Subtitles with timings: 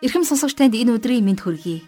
[0.00, 1.84] Ирхэм сонсогч танд энэ өдрийн мэнд хүргэе.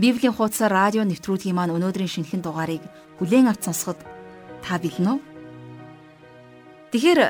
[0.00, 2.80] Библийн хуудас радио нэвтрүүлгийн маань өнөөдрийн шинэхэн дугаарыг
[3.20, 4.00] бүлээн авч сонсоход
[4.64, 5.20] та бэлэн үү?
[6.88, 7.20] Тэгэхээр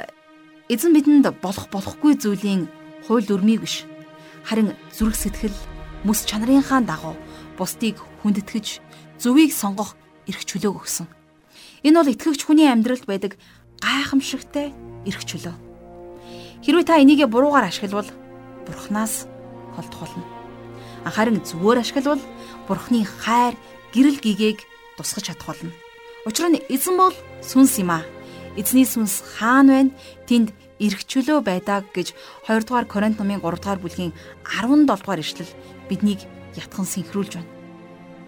[0.71, 2.71] эзэн бидэнд болох болохгүй зүйлийн
[3.11, 3.83] хууль дүрмийг биш
[4.47, 5.59] харин зүрх сэтгэл
[6.07, 7.19] мэс чанарынхаа дагуу
[7.59, 8.79] бусдыг хүндэтгэж
[9.19, 9.99] зөвийг сонгох
[10.31, 11.11] эрх чөлөөг өгсөн.
[11.83, 13.35] Энэ бол итгэгч хүний амьдралд байдаг
[13.83, 14.71] гайхамшигтай
[15.11, 15.59] эрх чөлөө.
[16.63, 18.07] Хэрвээ та энийгээ буруугаар ашиглавал
[18.63, 19.27] бурхнаас
[19.77, 20.25] холдох болно.
[21.05, 22.23] Харин зүгээр ашиглавал
[22.69, 23.55] Бурхны хайр,
[23.95, 24.59] гэрэл гэгээг
[24.97, 25.73] тусгаж чадах болно.
[26.27, 28.05] Учир нь эзэн бол сүнс юм аа.
[28.57, 29.97] Эзний сүнс хаана байна?
[30.29, 32.13] Тэнд эрх чөлөө байдаг гэж
[32.49, 34.13] 2 дугаар Коринт номын 3 дугаар бүлгийн
[34.45, 35.53] 17 дугаар ишлэл
[35.89, 36.21] биднийг
[36.57, 37.49] ятхан синхруулж байна.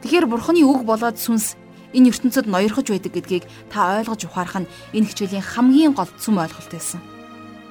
[0.00, 1.56] Тэгэхээр Бурхны үг болоод сүнс
[1.92, 6.72] энэ ертөнцид ноёрхож байдаг гэдгийг та ойлгож ухаарах нь энэ хичээлийн хамгийн гол цөм ойлголт
[6.72, 7.00] байсан.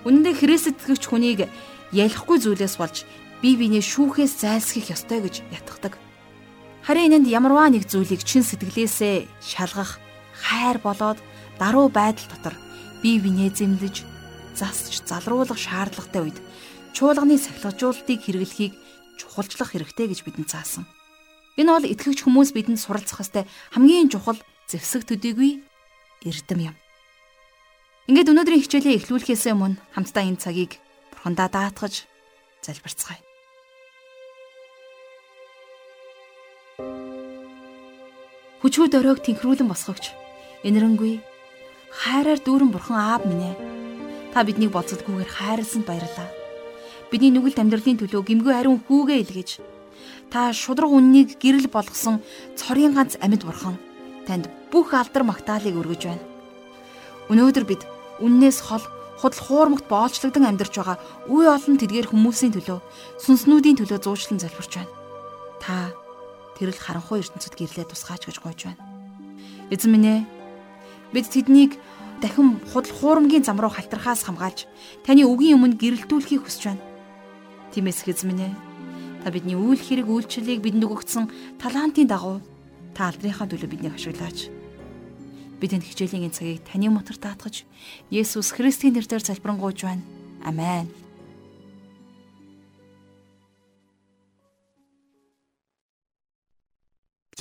[0.06, 1.50] Үнэн дээр Христэд итгэгч хүнийг
[1.94, 3.06] ялахгүй зүйлээс болж
[3.42, 5.98] бие биенээ шүүхээс зайлсхийх ёстой гэж ятгадаг.
[6.86, 9.98] Харин энэнд ямарваа нэг зүйлийг чин сэтгэлээсээ шалгах
[10.38, 11.18] хайр болоод
[11.58, 12.56] даруй байдал дотор
[13.02, 14.06] бие биенээ зэмлэж
[14.54, 16.38] засч залруулах шаардлагатай үед
[16.94, 18.74] чуулганы сахилгажуулалтыг хэрэглэхийг
[19.18, 20.86] чухалчлах хэрэгтэй гэж бидэнд заасан.
[21.58, 24.38] Энэ бол итгэгч хүмүүс бидэнд суралцах ёстой хамгийн чухал
[24.70, 25.62] зэвсэг төдийгүй
[26.26, 26.76] эрдэм юм.
[28.10, 30.82] Ингээд өнөөдрийн хичээлээ эхлүүлэхээс өмнө хамтдаа энэ цагийг
[31.14, 32.10] бурхандаа даатгаж
[32.66, 33.31] залбирцгаая.
[38.62, 40.14] Хүчгүй дөрөөг тэнхрүүлэн босгогч.
[40.62, 41.18] Энэрэнгүй
[41.90, 43.56] хайраар дүүрэн бурхан аав минь ээ.
[44.34, 46.30] Та биднийг болцодгүйгээр хайрлсанд баярлалаа.
[47.10, 49.52] Бидний нүгэлт амьдралын төлөө гимгүй ариун хүүгээ илгээж
[50.32, 52.24] та шудраг үннийг гэрэл болгосон
[52.56, 53.76] цорын ганц амьд бурхан
[54.24, 56.24] танд бүх алдар магтаалыг өргөж байна.
[57.28, 57.84] Өнөөдөр бид
[58.24, 58.86] үннээс хол
[59.20, 62.80] худал хуурмагт боолчлогдсон амьдарч байгаа үе олон тэдгээр хүмүүсийн төлөө
[63.20, 64.92] сүнснүүдийн төлөө зуучлан залбирч байна.
[65.60, 65.92] Та
[66.62, 68.86] тэрл харанхуй ертөнцид гэрлээ тусгаач гэж гойж байна.
[69.74, 70.22] Эзэн минь ээ
[71.10, 71.82] бид тэднийг
[72.22, 74.70] дахин худал хуурмгийн зам руу халтрахаас хамгаалж
[75.02, 76.86] таны үгийн өмнө гэрэлтүүлэхийг хүсэж байна.
[77.74, 78.54] Минь ээ
[79.26, 82.42] та бидний үйл хэрэг үйлчлэлийг бидэнд өгөгдсөн талантын дагуу
[82.94, 84.50] та алдрынхаа төлөө биднийг ашиглаач.
[85.62, 87.66] Бид энэ хичээлийн энэ цагийг таны мотор таатгаж
[88.10, 90.06] Есүс Христийн нэрээр залбирanгуйж байна.
[90.42, 90.90] Амен.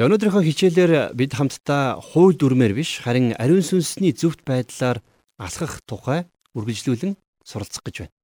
[0.00, 5.05] За өнөөдрийнхөө хичээлээр бид хамтдаа хууль дүрмээр биш харин ариун сүнсний зөвхт байдлаар
[5.37, 6.25] алхах тухай
[6.56, 8.16] үргэлжлүүлэн суралцах гэж байна.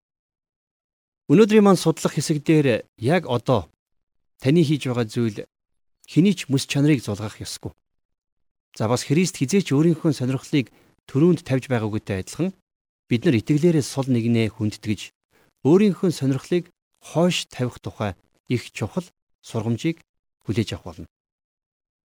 [1.29, 3.69] Өнөөдрийн маань судлах хэсэг дээр яг одоо
[4.41, 5.45] таны хийж байгаа зүйл
[6.09, 7.77] хэний ч мэс чанарыг зулгах ёсгүй.
[8.73, 10.73] За бас Христ хизээч өөрийнхөө сонирхлыг
[11.05, 12.57] төрөнд тавьж байгаагүйтэй адилхан
[13.05, 15.13] бид нар итгэлээрээ сул нэгнээ хүндэтгэж
[15.69, 16.73] өөрийнхөө сонирхлыг
[17.05, 18.17] хойш тавих тухай
[18.49, 19.05] их чухал
[19.45, 20.01] сургамжийг
[20.49, 21.09] хүлээж авах болно.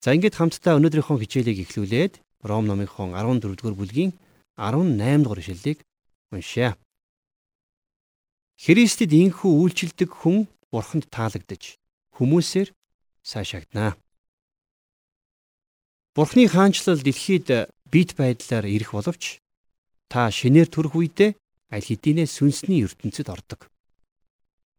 [0.06, 4.14] За ингээд хамтдаа өнөөдрийнхөө хичээлийг эхлүүлээд Ром номынхон 14-р бүлгийн
[4.54, 5.82] 18 дугаар ишлэлийг
[6.30, 6.78] уншъя.
[8.62, 11.82] Христэд инхүү үйлчилдэг хүн бурханд таалагдж
[12.22, 12.70] хүмүүсээр
[13.26, 13.98] сайшаагдана.
[16.14, 19.42] Бурхны хаанчлал дэлхийд бит байдлаар ирэх боловч
[20.06, 21.34] та шинээр төрөх үедээ
[21.74, 23.74] аль хэдийнэ сүнсний ертөнцид ордог.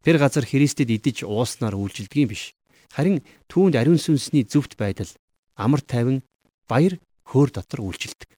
[0.06, 2.54] Тэр газар Христэд идэж ууснаар үйлчилдэг юм биш.
[2.92, 5.10] Харин түүнд ариун сүнсний зөвхт байдал
[5.56, 6.22] амар тайван
[6.68, 8.30] баяр хөөр дотор үйлчилдэг.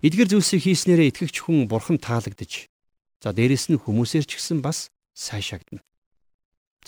[0.00, 2.66] Эдгэр зүйлсийг хийснээрээ итгэгч хүн бурхан таалагдж
[3.20, 5.84] за дээрэс нь хүмүүсээр ч гэсэн бас сайшаагдана.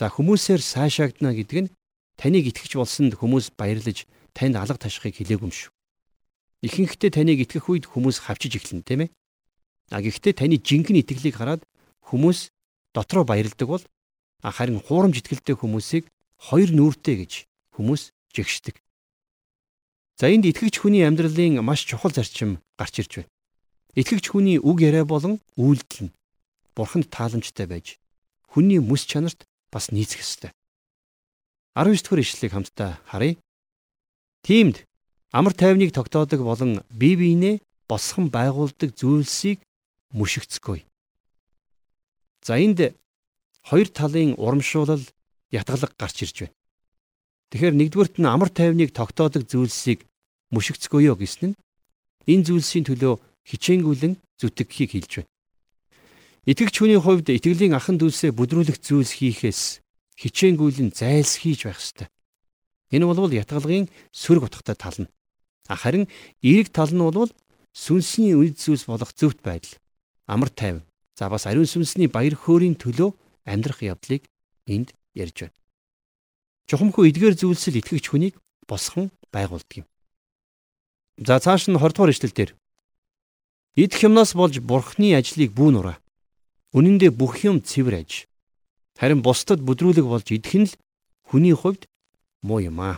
[0.00, 1.72] За хүмүүсээр сайшаагдана гэдэг нь
[2.16, 5.70] таныг итгэж болсонд хүмүүс баярлаж танд алга ташхыг хэлээгүй юм шүү.
[6.64, 9.10] Ихэнхдээ таныг итгэх үед хүмүүс хавчиж эхэлнэ тийм ээ.
[9.92, 11.62] А гэхдээ таны жинхэнэ итгэлийг хараад
[12.08, 12.48] хүмүүс
[12.96, 13.84] дотроо баярладаг бол
[14.40, 16.08] харин хуурамч итгэлтэй хүмүүсийг
[16.42, 17.32] хоёр нүүртэй гэж
[17.78, 18.82] хүмүүс жигшдэг.
[20.18, 23.30] За энд итгэгч хүний амьдралын маш чухал зарчим гарч ирж байна.
[23.94, 26.14] Итгэгч хүний үг яриа болон үйлдэл нь
[26.74, 28.02] бурханд тааламжтай байж
[28.50, 30.50] хүний мэс чанарт бас нийцэх ёстой.
[31.78, 33.38] 19 дэх ишлэлийг хамтдаа харъя.
[34.42, 34.84] Тиймд
[35.30, 39.62] амар тайвныг тогтоодог болон бие биенээ босгон байгуулдаг зүйлсийг
[40.12, 40.84] мөшигцгөөе.
[42.42, 42.98] За энд
[43.64, 45.04] хоёр талын урамшуулал
[45.52, 46.56] ятгалаг гарч ирж байна.
[47.52, 50.08] Тэгэхээр нэгдүгürt нь амар тайвныг тогтоодог зүйлсийг
[50.50, 51.58] мөшигцгөөё гэсэн нь
[52.32, 55.30] энэ зүйлсийн төлөө хичээнгүйлэн зүтгэхийг хэлж байна.
[56.48, 59.84] Итгэгч хүний хувьд итгэлийн ахан дүүсээ бүдрүүлэх зүйлс хийхээс
[60.18, 62.08] хичээнгүйлэн зайлсхийж байх ёстой.
[62.90, 65.12] Энэ бол ятгалгын сөрөг утгатай тал нь.
[65.68, 66.08] Харин
[66.42, 67.30] эерэг тал нь бол
[67.72, 69.76] сүнсний үйл зүйлс болох зөвхт байдал.
[70.26, 70.84] Амар тайван.
[71.14, 73.14] За бас ариун сүнсний баяр хөөрийн төлөө
[73.46, 74.26] амьдрах явдлыг
[74.66, 75.56] энд ярьж байна.
[76.68, 78.34] Чухамхүү эдгээр зүйлсэл итгэгч хүнийг
[78.68, 79.86] босхон байгуулдаг юм.
[81.18, 82.50] За цааш нь 20 дугаар ишлэл дээр
[83.76, 85.98] идэх юмнаас болж бурхны ажлыг бүү нураа.
[86.72, 88.24] Үнэн дээр бүх юм цэвэр аж.
[88.96, 90.76] Харин бусдад бүдрүүлэг болж идэх нь л
[91.28, 91.84] хүний хувьд
[92.40, 92.96] муу юм аа.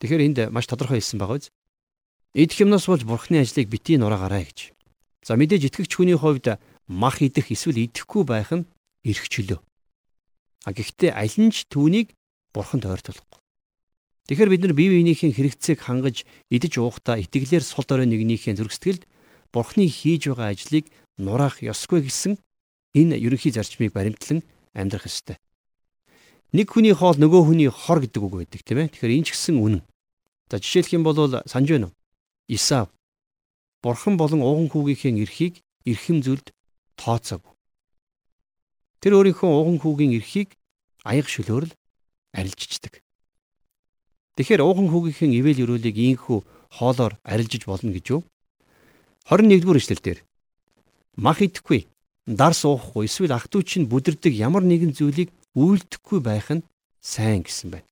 [0.00, 1.52] Тэгэхээр энд маш тодорхой хэлсэн байгаа биз?
[2.32, 4.72] Идэх юмнаас болж бурхны ажлыг битгий нураагаарай гэж.
[5.24, 6.56] За мэдээж итгэгч хүний хувьд
[6.88, 8.68] мах идэх эсвэл идэхгүй байх нь
[9.04, 9.60] эрх чөлөө.
[10.64, 12.16] А гэхдээ аль нь ч түүнийг
[12.52, 13.40] бурханд ойртуулахгүй.
[14.28, 19.04] Тэгэхээр бид нар бие биенийхээ хэрэгцээг хангаж идэж уухдаа итгэлээр сул дорой нэгнийхээ зөргсдгэлд
[19.52, 20.88] бурхны хийж байгаа ажлыг
[21.20, 22.40] нураах ёсгүй гэсэн
[22.96, 24.40] энэ ерөнхий зарчмыг баримтлан
[24.72, 25.36] амьдрах ёстой.
[26.56, 28.90] Нэг хүний хоол нөгөө хүний хор гэдэг үг байдаг тийм ээ.
[28.96, 29.82] Тэгэхээр энэ ч гэсэн үнэн.
[30.48, 31.96] За жишээлх юм бол санаж байна уу?
[32.48, 32.88] Исав
[33.84, 36.56] Бурхан болон ууган хүүгийнхээ эрхийг эрхэм зүйлд
[36.96, 37.53] тооцоогүй.
[39.04, 40.56] Тэр өөрийнхөө ууган хүүгийн эрхийг
[41.04, 41.76] аяг шөлөөрөл
[42.32, 43.04] арилжичдэг.
[44.40, 46.40] Тэгэхээр ууган хүүгийнхээ ивэл өрөөлийг ийхүү
[46.80, 48.24] хоолоор арилжиж болно гэж юу?
[49.28, 50.20] 21-р эшлэл дээр
[51.20, 51.84] мах идэхгүй
[52.24, 56.64] дарс уухгүй эсвэл ах トゥ уч нь бүдэрдэг ямар нэгэн зүйлийг үйлдэхгүй байх нь
[57.04, 57.88] сайн гэсэн байна.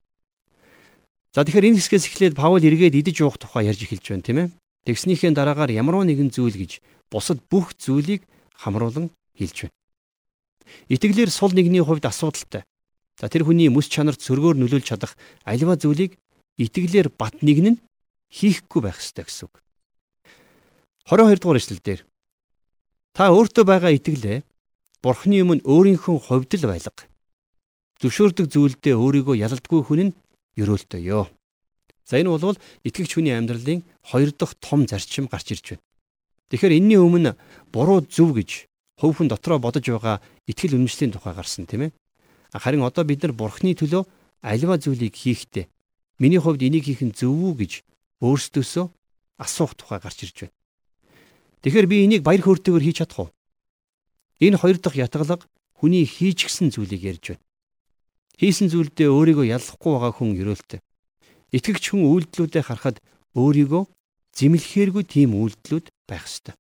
[1.36, 4.48] За тэгэхээр энэ хэсгээс эхлээд Паул эргээд идэж уух тухай ярьж эхэлж байна тийм ээ.
[4.88, 6.80] Тэгснийхээ дараагаар ямар нэгэн зүйл гэж
[7.12, 8.24] бусад бүх зүйлийг
[8.56, 9.81] хамруулан хэлж байна.
[10.88, 12.62] Итгэлээр сул нэгний хувьд асуудалтай.
[13.20, 16.18] За тэр хүний мэс чанарт сөргөөр нөлөөлж чадах альва зүйлийг
[16.58, 17.82] итгэлээр бат нэгэн нь
[18.32, 19.60] хийхгүй байх ёстой гэсэн үг.
[21.06, 22.00] 22 дугаар эшлэл дээр
[23.12, 24.40] Та өөртөө байгаа итгэлээ
[25.02, 27.04] Бурхны өмнө өөрийнхөө хувьд л байлга.
[28.00, 30.16] Зөвшөөрдөг зүйлдээ өөрийгөө ялалдгүй хүн нь
[30.56, 31.26] ерөөлтөө ёо.
[32.08, 32.56] За энэ бол
[32.86, 35.84] итгэгч хүний амьдралын хоёр дахь том зарчим гарч ирж байна.
[36.50, 37.36] Тэгэхээр энэний өмнө
[37.74, 38.70] буруу зөв гэж
[39.02, 41.94] хөвхөн дотроо бодож байгаа итгэл үнэмшлийн тухай гарсан тийм ээ.
[42.54, 44.06] Харин одоо бид нар Бурхны төлөө
[44.46, 45.66] альва зүйлийг хийхдээ
[46.22, 47.72] миний хувьд энийг хийх нь зөв үү гэж
[48.22, 48.86] өөрсдөөсөө
[49.42, 50.54] асуух тухай гарч ирж байна.
[51.66, 53.30] Тэгэхээр би энийг баяр хөөртэйгээр хийж чадах уу?
[54.38, 55.42] Энэ хоёр дахь ятгалга
[55.74, 57.42] хүний хийж гисэн зүйлийг ярьж байна.
[58.38, 60.80] Хийсэн зүйлдээ өөрийгөө яллахгүй байгаа хүн ерөөлтэй.
[61.50, 62.96] Итгэгч хүн үйлдэлүүдээ харахад
[63.34, 63.82] өөрийгөө
[64.38, 66.54] зэмлэхээргүй тийм үйлдэлүүд байх ёстой.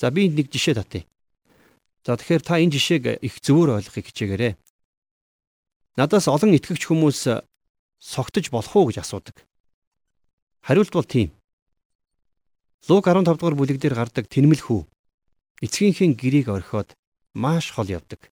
[0.00, 1.04] За би нэг жишээ татъя.
[2.02, 4.54] За тэгэхээр та энэ жишээг их зөвөр ойлгохыг хичээгээрэй.
[5.94, 7.30] Надаас олон итгэгч хүмүүс
[8.02, 9.46] согтож болох уу гэж асуудаг.
[10.66, 11.30] Хариулт бол тийм.
[12.90, 14.82] Луг 15 дугаар бүлэг дээр гардаг тэнмэл хүү
[15.62, 16.98] эцгийнхээ гэрийг орхиод
[17.38, 18.30] маш хол явдаг.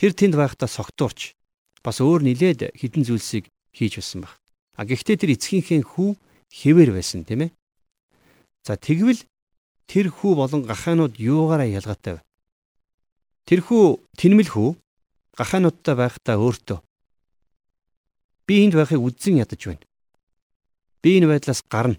[0.00, 1.36] Тэр тэнд байхдаа согтуурч
[1.84, 4.40] бас өөр нилээд хідэн зүйлсийг хийж байсан баг.
[4.80, 6.16] А гэхдээ тэр эцгийнхээ хүү
[6.48, 7.50] хэвээр байсан тийм ээ.
[8.64, 9.20] За тэгвэл
[9.90, 12.22] тэр хүү болон гахаанууд юугаараа ялгаатай вэ?
[13.42, 14.70] Тэр хүү тэнмэл хүү
[15.34, 16.78] гахаануудтай байхдаа өөртөө
[18.46, 19.82] би энд байхыг үдзэн ядаж байна.
[21.02, 21.98] Би энэ байдлаас гарна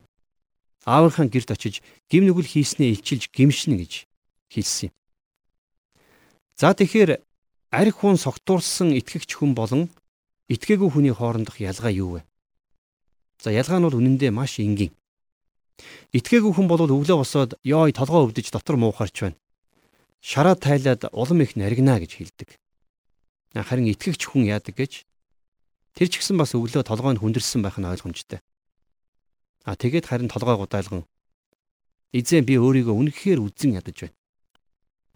[0.88, 4.07] аавынхаа гэрт очиж гим нүгэл хийснээ илчилж гимшнэ гэж
[4.55, 4.93] хэлсэн юм.
[6.55, 7.19] За тэгэхээр
[7.75, 9.91] арх хүн согтуурсан итгэгч хүн болон
[10.47, 12.21] итгээгүй хүний хоорондох ялгаа юу вэ?
[13.43, 14.95] За ялгаа нь бол үнэндээ маш энгийн.
[16.11, 19.39] Итгээгүй хүн бол өглөө босоод ёо толгоо өвдөж дотор муухарч байна.
[20.21, 22.50] Шараа тайлаад улам их наригнаа гэж хэлдэг.
[23.55, 25.03] Харин итгэгч хүн яадаг гэж
[25.97, 28.39] тэр ч гэсэн бас өглөө толгой нь хүндэрсэн байх нь ойлгомжтой.
[29.65, 31.03] А тэгээд харин толгой гудайлган
[32.13, 34.17] эзэн би өөрийгөө үнэхээр үзэн ядаж байна.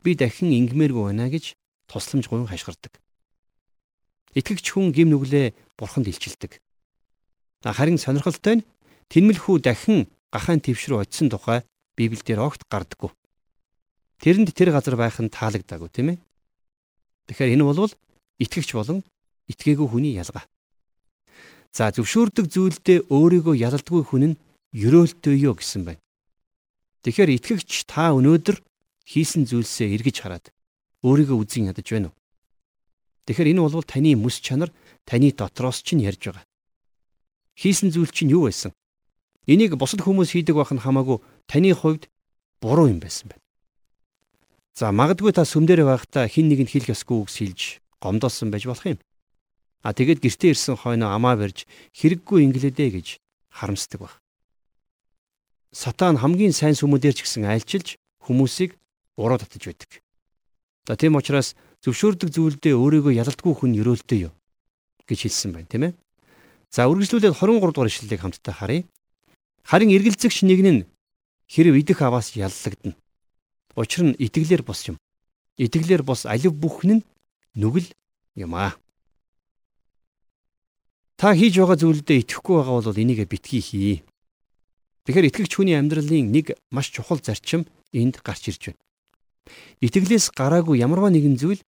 [0.04, 1.56] Би дахин ингэмээргүй байна гэж
[1.88, 3.00] тусламж гуйн хашгирдаг.
[4.36, 6.60] Итгэгч хүн гим нүглээ бурханд илчилдэг.
[7.64, 8.66] Харин сонирхолтой нь
[9.10, 11.64] тэнмэлхүү дахин гахаан твш рүү очисон тухай
[11.96, 13.12] Библиэлд огт гардаггүй.
[14.20, 16.18] Тэрэнд тэр газар байх нь таалагдаагүй тийм ээ.
[17.32, 17.92] Тэгэхээр энэ бол
[18.44, 19.00] итгэгч болон
[19.48, 20.44] итгээгүй хүний ялгаа.
[21.72, 24.40] За зөвшөөрдөг зүйлдээ өөрийгөө ялалдгүй хүн нь
[24.76, 26.04] ерөөлтөө юу гэсэн байна.
[27.04, 28.60] Тэгэхээр итгэгч та өнөөдөр
[29.08, 30.46] хийсэн зүйлсээ эргэж хараад
[31.04, 32.18] өөрийгөө үзэн ядаж байна уу?
[33.28, 34.72] Тэгэхээр энэ бол таны мэс чанар
[35.08, 36.46] таны дотроос чинь ярьж байгаа.
[37.56, 38.76] Хийсэн зүйл чинь юу байсан?
[39.46, 42.10] Энийг бусад хүмүүс хийдэг байх нь хамаагүй таны хувьд
[42.62, 43.44] буруу юм байсан байна.
[44.74, 47.62] За магадгүй та сүмдэр байхдаа хин нэгэнд хэлэх ёсгүй үгс хэлж
[48.02, 49.00] гомдолсон байж болох юм.
[49.86, 53.08] А тэгээд гэртээ ирсэн хойноо амаа барьж хэрэггүй инглэдэ гэж
[53.54, 54.14] харамсдаг баг.
[55.70, 58.74] Сатан хамгийн сайн сүмүүдээр ч гэсэн айлчилж хүмүүсийг
[59.16, 60.02] уруу татаж байдаг.
[60.90, 61.54] За тийм учраас
[61.86, 64.34] зөвшөөрдөг зүйлдээ өөрийгөө ялалтгүй хүн өрөөлтөө юу
[65.06, 65.94] гэж хэлсэн байна, тийм ээ.
[66.74, 68.84] За үргэлжлүүлээд 23 дугаар ишлэлийг хамтдаа харъя.
[69.66, 70.86] Харин эргэлзэгч нэг нь
[71.50, 72.94] хэрв идэх аваас яллагдана.
[73.74, 75.02] Учир нь итгэлээр бос юм.
[75.58, 77.06] Итгэлээр бос алив бүхэн нь
[77.58, 77.90] нүгэл
[78.38, 78.78] юм аа.
[81.18, 84.06] Та хийж байгаа зүйлдээ итгэхгүй байгаа бол энийг битгий хий.
[85.10, 88.82] Тэгэхээр итгэгч хүний амьдралын нэг маш чухал зарчим энд гарч ирж байна.
[89.82, 91.62] Итгэлээс гараагүй ямарваа нэгэн зүйл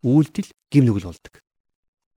[0.00, 1.44] үйлдэл гим нүгэл болдог.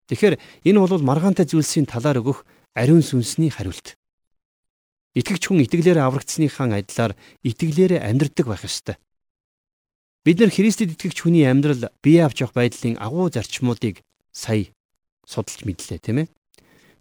[0.07, 2.47] Тэгэхээр энэ бол маргаантай зүйлсийн талаар өгөх
[2.79, 3.99] ариун сүнсний хариулт.
[5.15, 7.15] Итгэгч хүн итгэлээр аврагдсныхаа адилаар
[7.47, 8.99] итгэлээр амьдрдаг байх ёстой.
[10.27, 14.03] Бид нар Христэд итгэгч хүний амьдрал бие авч явах байдлын агуу зарчмуудыг
[14.35, 14.75] сая
[15.23, 16.29] судалж мэдлээ, тийм ээ.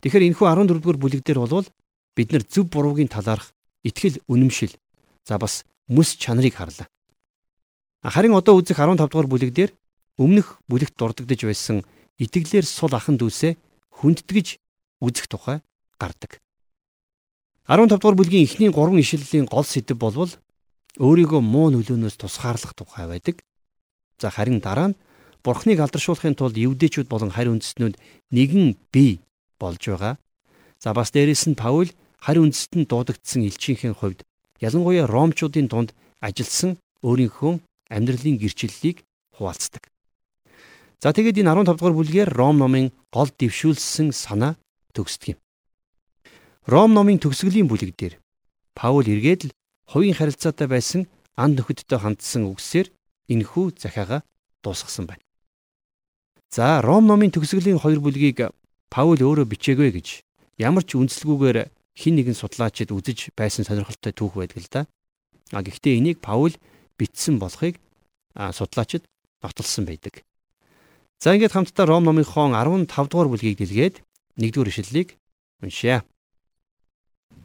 [0.06, 1.68] Тэгэхээр энэхүү 14 дугаар бүлэг дээр болвол
[2.14, 4.76] бид нар зөв буруугийн талаарх итгэл үнэмшил
[5.26, 6.88] за бас мэс чанарыг харлаа.
[8.04, 9.72] Харин одоо үзэх 15 дугаар бүлэг дээр
[10.20, 11.88] өмнөх бүлэгт дурддагдж байсан
[12.20, 13.58] итгэлээр сул ахан дүүсээ
[14.04, 14.60] хүндэтгэж
[15.00, 15.64] үзэх тухай
[15.96, 16.44] гардаг.
[17.64, 20.32] 15 дугаар бүлгийн эхний 3 ишлэлийн гол сэдэв болвол
[21.00, 23.40] өөрийгөө муу нөлөөнөөс тусгаарлах тухай байдаг.
[24.20, 25.00] За харин дараа нь
[25.44, 27.96] Бурхныг алдаршуулахын тулд евдээчүүд болон харь үндэстнүүд
[28.36, 29.24] нэгэн бие
[29.60, 30.20] болж байгаа.
[30.84, 31.88] За бас дээрэс нь Паул
[32.20, 34.28] харь үндэстэнд дуудагдсан элчийнхээ хувьд
[34.60, 39.08] ялангуяа ромчуудын дунд ажилласан өөрийнхөө амьдралын гэрчлэлийг
[39.40, 39.88] хуваалцдаг.
[41.00, 44.56] За тэгээд энэ 15 дугаар бүлгээр Ром номын гол дэвшүүлсэн санаа
[44.96, 45.43] төгсдөг юм.
[46.64, 48.16] Ром номын төгсгөлийн бүлэг дээр
[48.72, 49.56] Паул эргээд л
[49.92, 52.88] хувийн харилцаатай байсан анд нөхөдтэй хандсан үгсээр
[53.28, 54.24] энэхүү захиагаа
[54.64, 55.20] дуусгасан байна.
[56.48, 58.48] За Ром номын төгсгөлийн 2 бүлгийг
[58.88, 60.24] Паул өөрөө бичээгүй гэж
[60.56, 61.68] ямар ч үндслэгүүгээр
[62.00, 64.82] хин нэгэн судлаачид үзэж байсан сонирхолтой түүх байдаг л да.
[65.52, 66.56] А гэхдээ энийг Паул
[66.96, 67.76] бичсэн болохыг
[68.40, 69.04] судлаачид
[69.44, 70.24] нотолсон байдаг.
[71.20, 74.00] За ингээд хамтдаа Ром номынхон 15 дугаар бүлгийг дэлгээд
[74.40, 75.20] 1-р ишлэлийг
[75.60, 76.08] уншъя.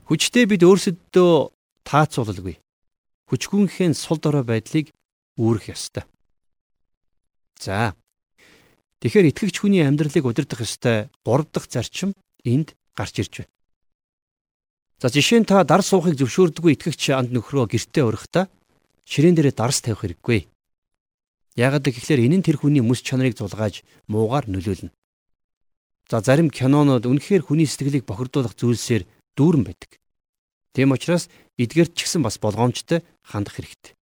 [0.09, 1.33] Хүчтэй бид өөрсөддөө
[1.85, 2.57] таацуулалгүй.
[3.29, 4.88] Хүчгүнхийн сул дорой байдлыг
[5.37, 6.09] үүрэх ёстой.
[7.61, 7.93] За
[8.99, 13.53] Тэгэхээр итгэгч хүний амьдралыг удирдах ёстой 3 дахь зарчим энд гарч ирж байна.
[14.99, 18.50] За жишээ нь та дар суухыг зөвшөөрдөггүй итгэгч анд нөхрөө гэртээ урихдаа
[19.07, 20.50] ширээн дээрээ дарс тавих хэрэггүй.
[21.55, 24.91] Яагаад гэвэл энэ нь тэр хүний мэс чанарыг зулгааж муугар нөлөөлнө.
[26.11, 29.07] За зарим кинонууд үнэхээр хүний сэтгэлийг бохирдуулах зүйлсээр
[29.38, 30.00] дүүрэн байдаг.
[30.74, 33.94] Тийм учраас эдгээрт ч гэсэн бас болгоомжтой хандах хэрэгтэй.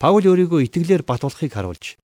[0.00, 1.96] Паул өөрийгөө итгэлээр батуулахыг харуулж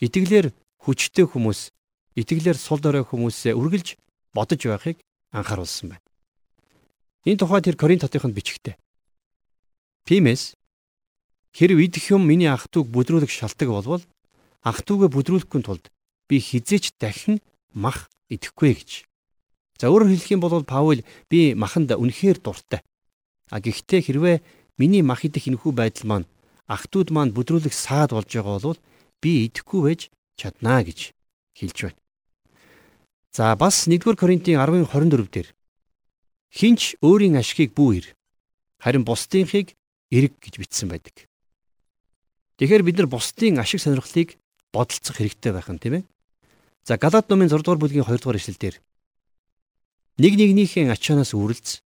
[0.00, 1.70] итгэлээр хүчтэй хүмүүс
[2.16, 4.00] итгэлээр сул дорой хүмүүсээ үргэлж
[4.34, 4.98] бодож байхыг
[5.30, 6.06] анхааруулсан байна.
[7.28, 8.80] Энэ тухай тэр Коринт хотынд бичгтээ.
[10.08, 10.56] Тиймээс
[11.52, 14.04] хэрв идэх юм миний ах トゥ уг бүдрүүлэх шалтгаан болвол
[14.64, 15.84] ах トゥ угээ бүдрүүлэхгүй тулд
[16.28, 17.44] би хизээч дахин
[17.76, 18.90] мах идэхгүй гэж.
[19.79, 22.81] За өөрөөр хэлэх юм бол Паул би маханд үнэхээр дуртай.
[23.51, 24.37] А гэхдээ хэрвээ
[24.79, 26.27] миний мах идэх энэхүү байдал маань
[26.67, 28.79] ах トゥ уд маань бүдрүүлэх саад болж байгаа бол
[29.19, 30.01] би идэхгүй байж
[30.39, 31.11] чаднаа гэж
[31.59, 31.99] хэлж байна.
[33.35, 35.49] За бас 1-р Коринтын 10:24 дээр
[36.55, 38.05] хинч өөрийн ашгийг бүү ир
[38.79, 39.75] харин бусдынхыг
[40.11, 41.27] эрг гэж бичсэн байдаг.
[42.57, 44.39] Тэгэхээр бид нар бусдын ашиг сонирхлыг
[44.71, 46.03] бодолцох хэрэгтэй байх нь тийм ээ.
[46.87, 48.79] За Галаат номын 6 дугаар бүлгийн 2 дугаар ишлэлдэр
[50.21, 51.83] нэг нэгнийхээ ачаанаас үрэлц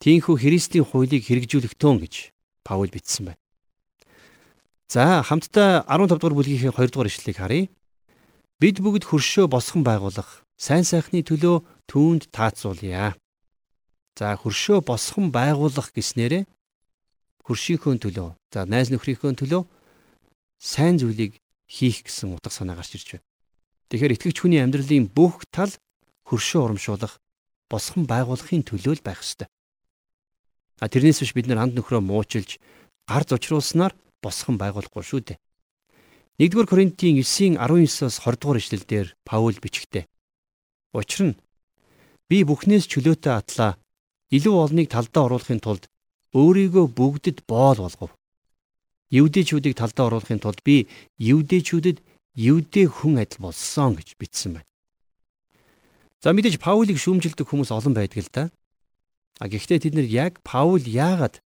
[0.00, 2.32] тийхүү Христийн хуулийг хэрэгжүүлэх төн гэж
[2.64, 3.40] Паул бичсэн байна.
[4.88, 7.68] За хамтдаа 15 дугаар бүлгийн 2 дугаар ишлэлийг харъя.
[8.60, 13.16] Бид бүгд хөршөө босгон байгуулах сайн сайхны төлөө түүнд таацуулъя.
[14.16, 16.44] За хөршөө босгон байгуулах гэснээрээ
[17.46, 19.62] хөршийнхөө төлөө за найз нөхрийнхөө төлөө
[20.60, 23.26] сайн зүйлийг хийх гэсэн утга санаа гарч ирж байна.
[23.90, 25.72] Тэгэхээр итгэгч хүний амьдралын бүх тал
[26.28, 27.21] хөршөө урамшуулах
[27.72, 29.48] босгон байгуулахын төлөө л байх ёстой.
[30.82, 32.60] А тэрнээс биш бид нар анд нөхрөө муучилж
[33.08, 35.38] гар зочруулснаар босхон байгуулахгүй шүү дээ.
[36.42, 40.04] 1-р Коринтын 9-19-оос 20 дугаар ишлэлдэр Паул бичгтээ.
[40.92, 41.38] Учир нь
[42.28, 43.72] би бүхнээс чөлөөтэй атлаа
[44.32, 45.84] илүү олныг талдаа оруулахын тулд
[46.32, 48.12] өөрийгөө бүгдэд боол болгов.
[49.12, 50.88] Евдээчүүдийг талдаа оруулахын тулд би
[51.20, 51.98] евдээчүүдэд
[52.34, 54.71] евдээ хүн адил болсон гэж бичсэн байна.
[56.22, 58.44] За мэдээж Паулийг шүүмжилдэг хүмүүс олон байдаг л да.
[59.42, 61.42] А гэхдээ тэд нар яг Паул яагаад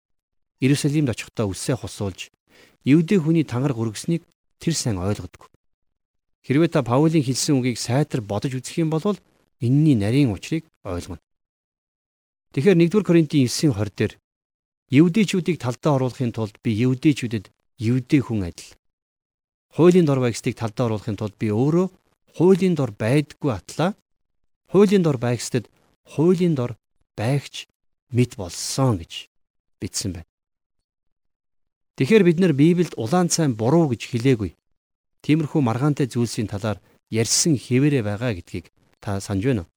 [0.59, 2.35] Иерусалимд очихдоо үсээ хусуулж
[2.83, 4.26] Евдээ хүний тангараг өргөснийг
[4.59, 5.49] тэр сайн ойлгодгүй.
[6.45, 9.16] Хэрвээ та Паулийн хэлсэн үгийг сайтар бодож үзэх юм бол
[9.62, 11.23] энэний нарийн учрыг ойлгоно.
[12.52, 14.12] Тэгэхээр 1-р Коринтын 9-20 дээр
[14.93, 17.49] Евдээчүүдийг талдаа оруулахын тулд би Евдээчүүдэд
[17.81, 18.76] Евдээ хүн адил.
[19.73, 21.87] Хуулийн дор байгстыг талдаа оруулахын тулд би өөрөө
[22.37, 23.97] хуулийн дор байдггүй атлаа.
[24.75, 25.71] Хуулийн дор байгстад
[26.02, 26.75] хуулийн дор
[27.14, 27.71] байгч
[28.11, 29.31] мэд болсон гэж
[29.78, 30.26] бичсэн байна.
[31.95, 34.59] Тэгэхээр бид нар Библиэд улаан цайн буруу гэж хэлээгүй.
[35.23, 39.71] Тиймэрхүү маргаантай зүйлсийн талаар ярьсан хэвээрээ байгаа гэдгийг та санаж байна уу?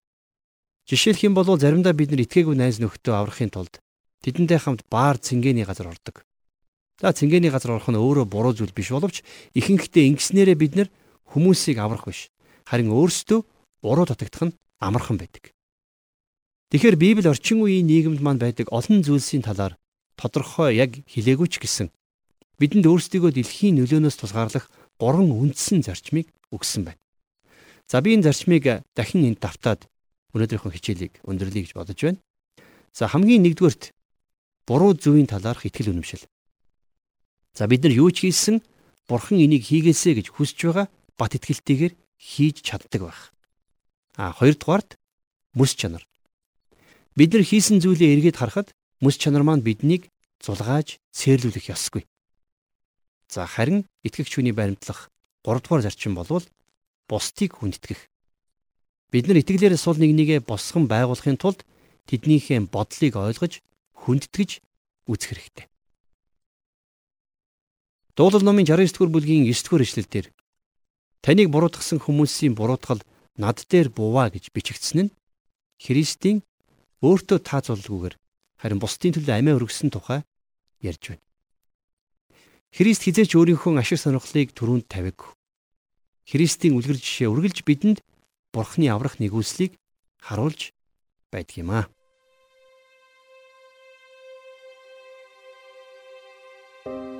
[0.89, 3.77] Жишээлх юм бол заримдаа бид нар итгээгүй найз нөхдөө аврахын тулд
[4.25, 6.25] тэдэнтэй хамт баар цэнгэний газар ордог.
[6.98, 9.22] За цэнгэний газар орох нь өөрөө буруу зүйл биш боловч
[9.54, 10.89] ихэнхдээ ингэснээрээ бид нар
[11.30, 12.34] хүмүүсийг аврах биш.
[12.66, 13.46] Харин өөрсдөө
[13.86, 15.53] буруу татагдах нь амархан байдаг.
[16.72, 19.79] Тэгэхээр Библи орчин үеийн нийгэмд маань байдаг олон зүйлсийн талаар
[20.19, 21.88] тодорхой яг хэлээгүй ч гэсэн
[22.60, 24.67] бидэнд өөрсдийгөө дэлхийн нөлөөнөөс тусгаарлах
[25.00, 27.00] гурван үндсэн зарчмыг өгсөн байна.
[27.88, 29.88] За би энэ зарчмыг дахин энд давтаад
[30.36, 32.19] өнөөдрийнхөө хичээлийг өндөрлөе гэж бодож байна.
[32.91, 33.96] За хамгийн нэгдүгürt
[34.67, 36.27] буруу зөвийн талаарх итгэл үнэмшил.
[37.55, 38.60] За бид нар юу ч хийсэн
[39.07, 43.31] бурхан энийг хийгээсэ гэж хүсэж байгаа бат итгэлтэйгээр хийж чаддаг байх.
[44.17, 44.97] А хоёрдугаард
[45.53, 46.03] мэс чанар.
[47.13, 50.09] Бид нар хийсэн зүйлээ эргээд харахад мэс чанар маань биднийг
[50.41, 52.03] зулгааж цээрлүүлэх ёсгүй.
[53.29, 55.13] За харин итгэгч хүний баримтлах
[55.45, 56.45] 3 дугаар зарчим болвол
[57.05, 58.09] бусдыг хүндэтгэх.
[59.13, 61.62] Бид нар итгэлээрээ сул нэг нэгэ босгон байгуулахын тулд
[62.09, 63.62] тэднийхээ бодлыг ойлгож
[64.01, 64.50] хүндэтгэж
[65.05, 65.65] үзэх хэрэгтэй.
[68.17, 70.25] Дуулал номын 69 дугаар бүлгийн 9 дугаар эшлэлдэр
[71.21, 73.05] таныг буруутгасан хүмүүсийн буруутгал
[73.38, 75.15] над дээр буваа гэж бичигдсэн нь
[75.77, 76.41] Христийн
[77.06, 78.15] өөртөө таацуулгүйгээр
[78.58, 80.25] харин бусдын төлөө амиа өргөсөн тухай
[80.82, 81.25] ярьж байна.
[82.74, 85.29] Христ хизээч өөрийнхөө ашиг сонирхлыг түрүүнд тавиагүй.
[86.25, 88.01] Христийн үлгэр жишээ үргэлж бидэнд
[88.51, 89.77] Бурхны аврах нэгүслийг
[90.17, 90.74] харуулж
[91.29, 91.86] байдаг юм аа.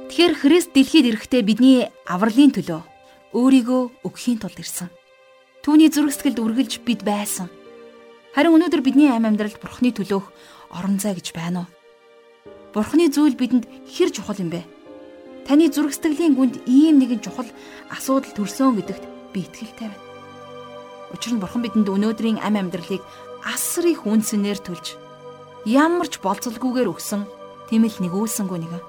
[0.10, 2.82] Тэгэхээр Христ дэлхийд ирэхдээ бидний авралын төлөө
[3.38, 4.90] өөрийгөө өгөхийн тулд ирсэн.
[5.68, 7.52] Түүний зүрх сэтгэлд үргэлж бид байсан.
[8.32, 10.32] Харин өнөөдөр бидний амь амьдралд Бурхны төлөөх
[10.72, 11.72] орон зай гэж байна уу?
[12.72, 14.64] Бурхны зүйл бидэнд хэр чухал юм бэ?
[15.44, 17.52] Таны зүрх сэтгэлийн гүнд ийм нэгэн чухал
[17.92, 19.04] асуудал төрсөн гэдэгт
[19.36, 20.08] би итгэлтэй байна.
[21.12, 23.04] Учир нь Бурхан бидэнд өнөөдрийн амь амьдралыг
[23.44, 24.96] асар их үнсэнээр төлж
[25.68, 27.28] ямар ч болцолгүйгээр өгсөн
[27.68, 28.84] тэмэл нэгүүлсэнгүй нэгэн.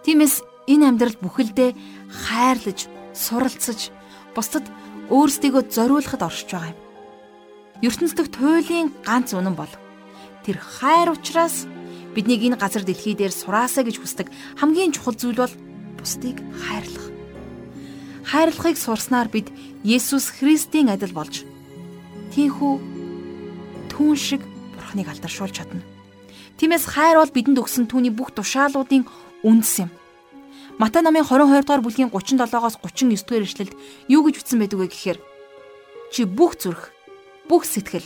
[0.00, 1.76] Тиймээс энэ амьдрал бүхэлдээ
[2.24, 3.92] хайрлаж, суралцаж,
[4.32, 4.64] бусдад
[5.10, 6.78] өөрсдийгөө зориулахад оршиж байгаа юм.
[7.86, 9.70] ертөнцийн туйлын ганц үнэн бол
[10.42, 11.66] тэр хайр учраас
[12.14, 15.54] биднийг энэ газар дэлхий дээр сураасаа гэж хүсдэг хамгийн чухал зүйл бол
[16.00, 17.06] бусдыг хайрлах.
[18.26, 19.52] Хайрлахыг сурснаар бид
[19.86, 21.46] Есүс Христийн адил болж
[22.34, 22.74] тийхүү
[23.92, 24.42] түүн шиг
[24.74, 25.84] Бурхныг алдаршуулж чадна.
[26.58, 29.04] Тиймээс хайр бол бидэнд өгсөн түүний бүх тушаалуудын
[29.44, 29.90] үндэс юм.
[30.78, 33.72] Матай намын 22 дугаар бүлгийн 37-оос 39 дугаар ишлэлд
[34.12, 35.18] юу гэж үтсэн байдаг вэ гэхээр
[36.12, 36.92] чи бүх зүрх,
[37.48, 38.04] бүх сэтгэл,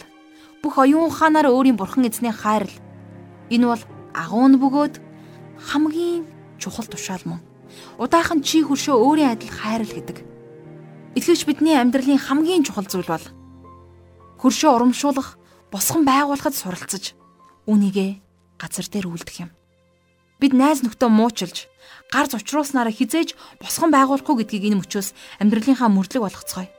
[0.63, 2.71] бүх оюун ухаанаар өөрийн бурхан эзнээ хайрл.
[3.51, 3.83] Энэ бол
[4.15, 5.03] агуун бөгөөд
[5.59, 6.31] хамгийн
[6.63, 7.43] чухал тушаал мөн.
[7.99, 10.23] Удаахан чи хөршөө өөрийн адил хайрл гэдэг.
[11.19, 13.27] Итгэвч бидний амьдралын хамгийн чухал зүйл бол
[14.39, 15.43] хөршөө урамшуулах,
[15.75, 17.19] босгон байгуулахад суралцаж
[17.67, 18.23] үнийгээ
[18.63, 19.51] газар дээр үлдэх юм.
[20.41, 21.69] Бид найз нөхдөө муучилж,
[22.09, 25.13] гар зочруулснараа хизээж босгон байгуулахгүй гэдгийг энэ мөчөөс
[25.45, 26.73] амьдралынхаа мөрлөг болгоцгоё.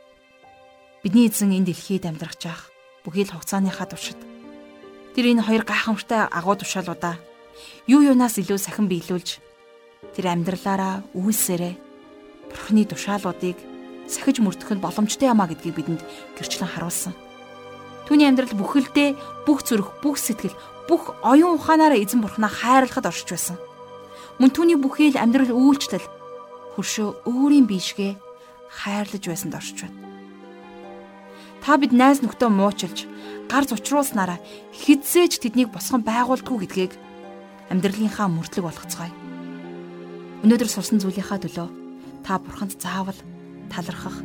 [1.06, 2.74] Бидний эзэн энэ дэлхийд амьдрах жаах
[3.06, 4.18] бүхий л хугацааныхаа туршид
[5.14, 7.20] тэр энэ хоёр гайхамшигтай агуу тушаалуудаа
[7.88, 9.44] юу юунаас илүү сахин биелүүлж
[10.16, 11.74] тэр амьдралаараа үйлсээрээ
[12.50, 13.58] бурхны тушаалуудыг
[14.08, 16.02] сахиж мөрдөх нь боломжтой юмаа гэдгийг бидэнд
[16.40, 17.14] гэрчлэн харуулсан.
[18.08, 20.56] Түүний амьдрал бүхэлдээ бүх зүрх, бүх сэтгэл,
[20.88, 23.58] бүх оюун ухаанаараа эзэн бурхнаа хайрлахад оршиж байсан.
[24.40, 26.08] Мөн түүний бүхий л амьдрал үйлчлэл
[26.78, 28.18] хөршөө өөрийн биешгээ
[28.70, 29.98] хайрлаж байсанд оршиж байна.
[31.62, 33.06] Та бид найз нөхдөө муучилж,
[33.46, 34.42] гар зучруулснараа
[34.74, 36.94] хизээж тэднийг босгон байгуулдаггүй гэдгийг
[37.70, 39.14] амьдралынхаа мөрдлөг болгоцгоё.
[40.42, 41.70] Өнөөдөр сурсан зүйлийнхаа төлөө
[42.26, 43.20] та бурханд заавал
[43.70, 44.18] талархах,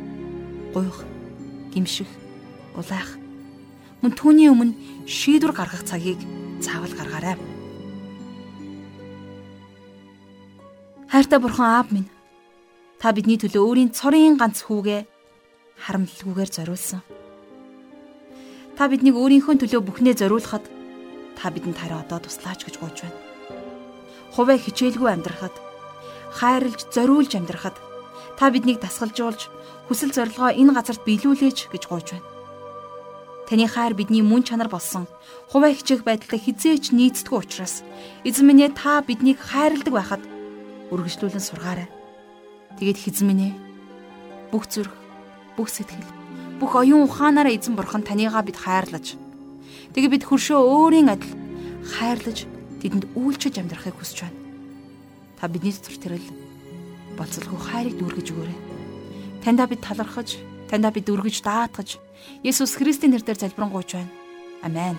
[0.73, 1.05] гуйх,
[1.69, 2.09] гимших,
[2.73, 3.21] улайх
[4.01, 4.77] мөн түүний өмнө
[5.09, 6.21] шийдвэр гаргах цагийг
[6.61, 7.35] заавал гаргаарай.
[11.07, 12.09] Хайртай бурхан аав минь
[12.99, 15.05] та бидний төлөө өөрийн цорын ганц хүүгээ
[15.85, 17.01] харамлалгүйгээр зориулсан.
[18.77, 20.65] Та биднийг өөрийнхөө төлөө бүхнээ зориулахад
[21.37, 23.21] та бидэнд хараа одоо туслаач гэж гуйж байна.
[24.33, 25.55] Хуваа хичээлгүй амьдрахад
[26.37, 27.77] хайрлж зориулж амьдрахад
[28.37, 29.49] та биднийг дасгалжуулж
[29.89, 32.36] хүсэл зорилгоо энэ газарт биелүүлээч гэж гуйж байна.
[33.47, 35.07] Таны хайр бидний мөн чанар болсон.
[35.47, 37.79] Хуваа хичээх байдалтай хизээч нийцдэггүй учраас
[38.27, 40.23] эзэн минь та биднийг хайрладаг байхад
[40.91, 41.87] үргэлжлүүлэн сургаарай.
[42.75, 43.55] Тэгээд хэзэн минь
[44.51, 44.91] бүх зүрх,
[45.55, 46.03] бүх сэтгэл,
[46.59, 49.15] бүх оюун ухаанаараа эзэн бурхан танийгаа бид хайрлаж.
[49.95, 51.31] Тэгээд бид хөршөө өөрийн адил
[51.87, 52.43] хайрлаж
[52.83, 54.39] тэдэнд үйлчилж амьдрахыг хүсэж байна.
[55.39, 56.27] Та бидний дотор тэрэл
[57.15, 58.59] болцолгүй хайрыг дүүргэж өгөөрэй.
[59.43, 60.35] Таньдаа бид талархаж,
[60.69, 61.97] таньдаа бид өргөж даатгаж,
[62.43, 64.11] Есүс Христийн нэрээр залбирanгуйч байна.
[64.61, 64.97] Амен.